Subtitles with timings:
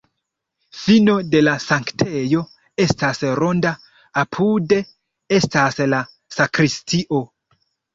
[0.77, 2.41] Fino de la sanktejo
[2.87, 3.77] estas ronda,
[4.27, 4.83] apude
[5.43, 6.05] estas la
[6.43, 7.27] sakristio.